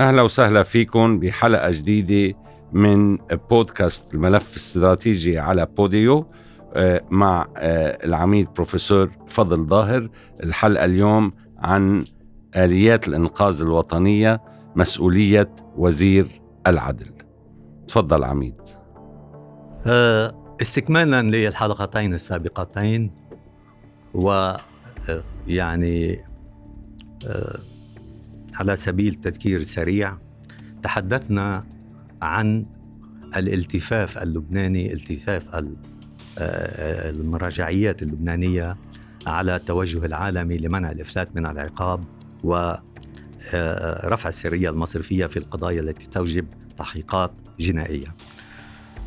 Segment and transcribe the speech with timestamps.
[0.00, 2.38] أهلا وسهلا فيكم بحلقة جديدة
[2.72, 3.16] من
[3.50, 6.26] بودكاست الملف الاستراتيجي على بوديو
[6.74, 10.08] آه، مع آه، العميد بروفيسور فضل ظاهر.
[10.42, 12.04] الحلقة اليوم عن
[12.56, 14.40] آليات الإنقاذ الوطنية
[14.76, 16.26] مسؤولية وزير
[16.66, 17.10] العدل.
[17.88, 18.60] تفضل عميد.
[19.86, 23.10] آه، استكمالا للحلقتين السابقتين
[24.14, 24.52] و
[25.46, 26.24] يعني
[28.56, 30.16] على سبيل تذكير سريع
[30.82, 31.64] تحدثنا
[32.22, 32.66] عن
[33.36, 38.76] الالتفاف اللبناني التفاف آه، المراجعيات اللبنانية
[39.26, 42.04] على التوجه العالمي لمنع الافلات من العقاب
[42.44, 42.78] ورفع
[43.54, 46.46] آه، السرية المصرفية في القضايا التي توجب
[46.78, 48.14] تحقيقات جنائية.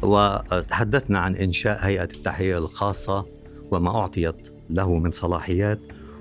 [0.01, 3.25] وتحدثنا عن إنشاء هيئة التحقيق الخاصة
[3.71, 5.79] وما أعطيت له من صلاحيات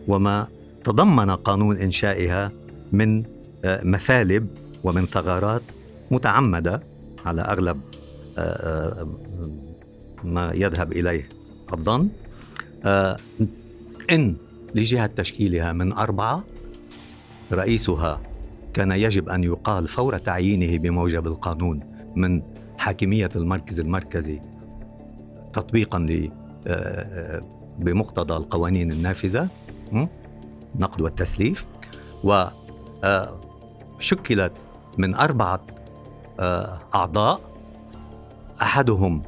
[0.09, 0.49] وما
[0.85, 2.49] تضمن قانون إنشائها
[2.93, 3.25] من
[3.65, 4.49] آه، مثالب
[4.85, 5.63] ومن ثغرات
[6.11, 6.83] متعمدة
[7.27, 7.81] على أغلب
[8.39, 9.09] آه، آه،
[10.25, 11.29] ما يذهب إليه
[11.73, 12.09] الظن.
[14.11, 14.37] إن
[14.75, 16.45] لجهة تشكيلها من أربعة
[17.53, 18.21] رئيسها
[18.75, 21.81] كان يجب أن يقال فور تعيينه بموجب القانون
[22.17, 22.43] من
[22.79, 24.41] حاكمية المركز المركزي
[25.53, 26.31] تطبيقا ل
[27.79, 29.49] بمقتضى القوانين النافذة
[30.79, 31.67] نقد والتسليف.
[32.25, 32.45] و
[34.01, 34.53] شكلت
[34.99, 35.61] من أربعة
[36.41, 37.41] آه، أعضاء.
[38.63, 39.23] أحدهم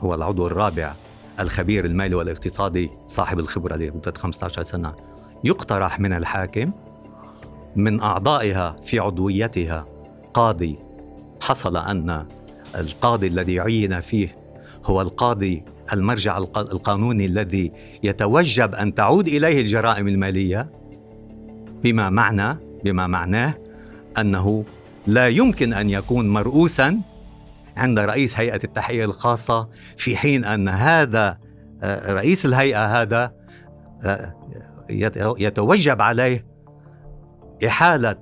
[0.00, 0.94] هو العضو الرابع
[1.40, 4.94] الخبير المالي والاقتصادي صاحب الخبرة لمدة 15 سنة.
[5.44, 6.72] يقترح من الحاكم
[7.76, 9.84] من أعضائها في عضويتها
[10.34, 10.78] قاضي.
[11.40, 12.26] حصل أن
[12.74, 14.36] القاضي الذي عين فيه
[14.84, 17.72] هو القاضي المرجع القانوني الذي
[18.02, 20.81] يتوجب أن تعود إليه الجرائم المالية.
[21.82, 23.54] بما معنى بما معناه
[24.18, 24.64] أنه
[25.06, 27.00] لا يمكن أن يكون مرؤوسا
[27.76, 31.38] عند رئيس هيئة التحقيق الخاصة في حين أن هذا
[31.82, 33.32] آه، رئيس الهيئة هذا
[34.04, 34.34] آه،
[35.38, 36.44] يتوجب عليه
[37.66, 38.16] إحالة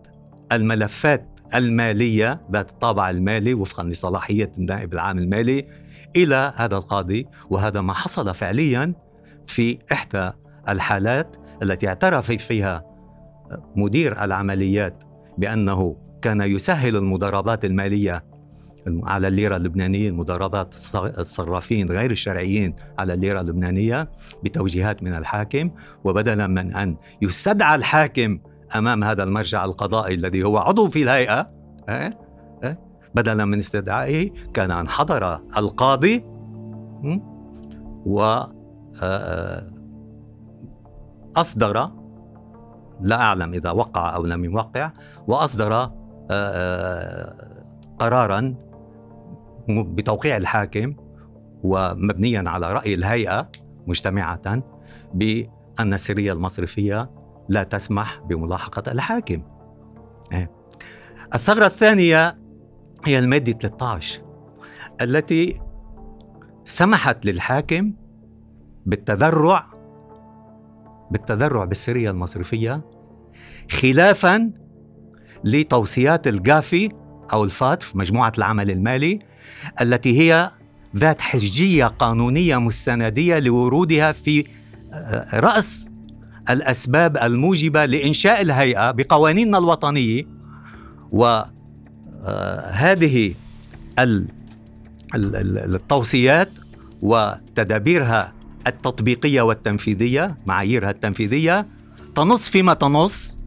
[0.53, 5.67] الملفات المالية ذات الطابع المالي وفقا لصلاحية النائب العام المالي
[6.17, 8.95] إلى هذا القاضي وهذا ما حصل فعليا
[9.47, 10.31] في إحدى
[10.69, 12.90] الحالات التي اعترف فيها
[13.77, 15.05] مدير العمليات
[15.39, 18.25] بأنه كان يسهل المضاربات المالية
[18.87, 24.11] على الليرة اللبنانية المضاربات الصرافين غير الشرعيين على الليرة اللبنانية
[24.45, 25.71] بتوجيهات من الحاكم.
[26.05, 28.39] وبدلا من أن يستدعى الحاكم
[28.77, 31.47] أمام هذا المرجع القضائي الذي هو عضو في الهيئة
[33.15, 36.25] بدلا من استدعائه كان أن حضر القاضي
[38.07, 38.41] و
[41.37, 41.91] أصدر
[43.01, 44.93] لا أعلم إذا وقع أو لم يوقع
[45.27, 45.93] وأصدر آه،
[46.31, 47.65] آه،
[47.99, 48.55] قرارا
[49.69, 50.95] بتوقيع الحاكم
[51.63, 53.49] ومبنيا على رأي الهيئة
[53.87, 54.63] مجتمعة
[55.15, 57.11] بأن السرية المصرفية
[57.49, 59.43] لا تسمح بملاحقة الحاكم
[60.33, 60.51] إيه.
[61.35, 62.39] الثغرة الثانية
[63.05, 64.23] هي المادة 13
[65.01, 65.61] التي
[66.65, 67.93] سمحت للحاكم
[68.87, 69.67] بالتذرع
[71.11, 72.83] بالتذرع بالسرية المصرفية
[73.71, 74.51] خلافا
[75.45, 76.89] لتوصيات الجافي
[77.33, 79.19] أو الفاتف مجموعة العمل المالي
[79.81, 80.51] التي هي
[80.97, 84.45] ذات حجية قانونية مستندية لورودها في
[84.93, 85.89] آه، رأس
[86.51, 90.27] الأسباب الموجبة لإنشاء الهيئة بقوانيننا الوطنية.
[91.11, 93.35] وهذه
[93.99, 94.25] آه،
[95.15, 96.51] التوصيات
[97.03, 98.33] وتدابيرها
[98.67, 101.67] التطبيقية والتنفيذية معاييرها التنفيذية
[102.15, 103.39] تنص فيما تنص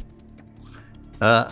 [1.22, 1.48] آه،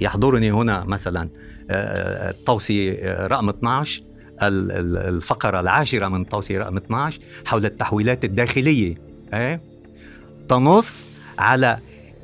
[0.00, 1.28] يحضرني هنا مثلا
[1.70, 4.02] آه، التوصية رقم 12
[4.42, 8.94] الفقرة العاشرة من التوصية رقم 12 حول التحويلات الداخلية؟
[10.48, 11.78] تنص على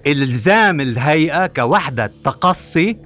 [0.07, 2.97] إلزام الهيئة كوحدة تقصي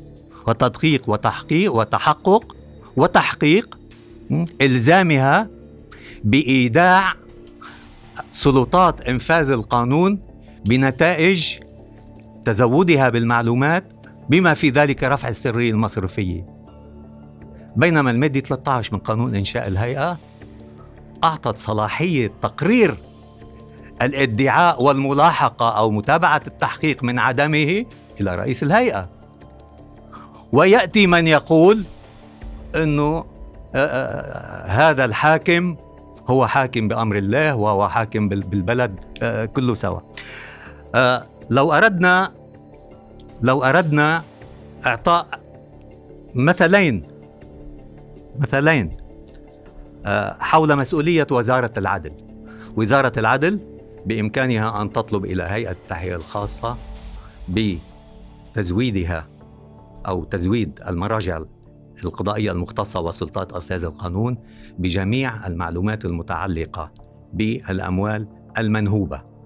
[0.46, 2.56] وتدقيق وتحقيق وتحقق
[2.96, 3.78] وتحقيق
[4.60, 5.48] إلزامها
[6.24, 7.14] بإيداع
[8.30, 10.27] سلطات إنفاذ القانون
[10.64, 11.58] بنتائج
[12.44, 13.84] تزودها بالمعلومات
[14.28, 16.46] بما في ذلك رفع السرية المصرفية.
[17.76, 20.18] بينما المادة 13 من قانون إنشاء الهيئة
[21.24, 22.98] أعطت صلاحية تقرير
[24.02, 27.84] الادعاء والملاحقة أو متابعة التحقيق من عدمه
[28.20, 29.08] إلى رئيس الهيئة.
[30.52, 31.82] ويأتي من يقول
[32.76, 33.24] إنه
[33.74, 35.76] آه، آه، آه، هذا الحاكم
[36.28, 38.96] هو حاكم بأمر الله وهو حاكم بالبلد
[39.54, 40.00] كله سوا.
[41.50, 42.32] لو أردنا
[43.42, 44.22] لو أردنا
[44.86, 45.26] إعطاء
[46.34, 47.02] مثلين
[48.38, 48.90] مثلين
[50.06, 52.12] آه، حول مسؤولية وزارة العدل.
[52.76, 53.60] وزارة العدل
[54.06, 56.76] بإمكانها أن تطلب إلى هيئة التحقيق الخاصة
[57.48, 59.26] بتزويدها
[60.06, 61.42] أو تزويد المراجع
[62.04, 64.38] القضائية المختصة وسلطات أنفاذ القانون
[64.78, 66.92] بجميع المعلومات المتعلقة
[67.32, 69.37] بالأموال المنهوبة.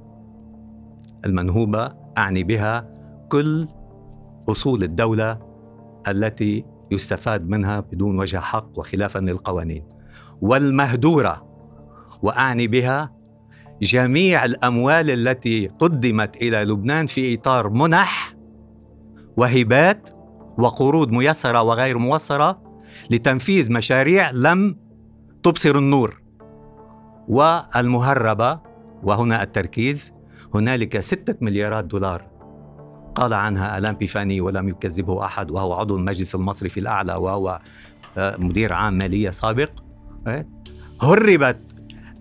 [1.27, 2.89] المنهوبة أعني بها
[3.29, 3.69] كل
[4.49, 5.39] أصول الدولة
[6.09, 9.85] التي يستفاد منها بدون وجه حق وخلافا للقوانين
[10.41, 11.49] والمهدورة
[12.23, 13.13] وأعني بها
[13.83, 18.37] جميع الأموال التي قدمت إلى لبنان في إطار منح
[19.37, 20.09] وهبات
[20.59, 22.63] وقروض ميسرة وغير موسرة
[23.11, 24.77] لتنفيذ مشاريع لم
[25.43, 26.23] تبصر النور
[27.29, 28.61] والمهربة
[29.03, 30.13] وهنا التركيز
[30.55, 32.33] هنالك ستة مليارات دولار.
[33.15, 37.61] قال عنها ألان بيفاني ولم يكذبه أحد وهو عضو المجلس المصرفي الأعلى وهو
[38.19, 39.71] آه، مدير عام مالية سابق.
[40.27, 40.49] إيه؟
[41.03, 41.61] هربت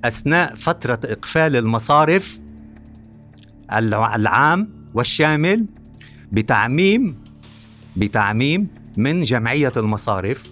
[0.05, 2.39] أثناء فترة إقفال المصارف
[4.15, 5.65] العام والشامل
[6.31, 7.23] بتعميم
[7.97, 8.67] بتعميم
[8.97, 10.51] من جمعية المصارف.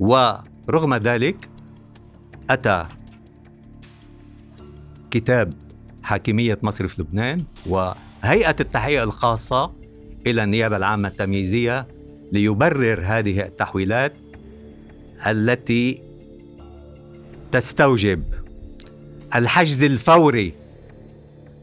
[0.00, 1.48] ورغم ذلك
[2.50, 2.84] أتى
[5.10, 5.63] كتاب
[6.04, 9.72] حاكمية مصرف لبنان وهيئة التحقيق الخاصة
[10.26, 11.86] إلى النيابة العامة التمييزية
[12.32, 14.12] ليبرر هذه التحويلات
[15.26, 16.02] التي
[17.52, 18.22] تستوجب
[19.34, 20.52] الحجز الفوري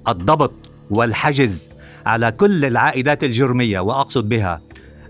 [0.08, 0.54] الضبط
[0.90, 1.70] والحجز
[2.06, 4.62] على كل العائدات الجرمية وأقصد بها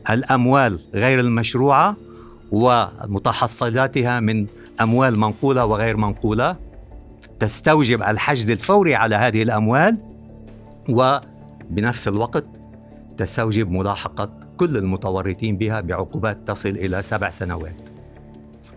[0.09, 1.95] الأموال غير المشروعة
[2.51, 4.47] ومتحصلاتها من
[4.81, 6.70] أموال منقولة وغير منقولة.
[7.41, 9.97] تستوجب الحجز الفوري على هذه الأموال
[10.89, 12.45] وبنفس الوقت
[13.17, 17.75] تستوجب ملاحقة كل المتورطين بها بعقوبات تصل إلى سبع سنوات.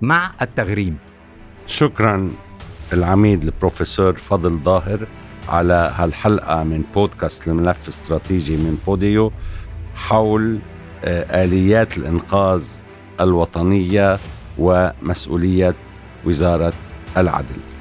[0.01, 0.97] مع التغريم.
[1.67, 2.31] شكرا
[2.93, 5.07] العميد البروفيسور فضل ظاهر
[5.49, 9.33] على هالحلقة من بودكاست الملف الاستراتيجي من بوديو
[9.95, 10.59] حول
[11.05, 12.67] آه، آليات الإنقاذ
[13.21, 14.19] الوطنية
[14.59, 15.75] ومسؤولية
[16.25, 16.73] وزارة
[17.17, 17.74] العدل.